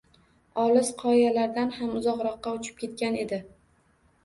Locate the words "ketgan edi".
2.83-3.43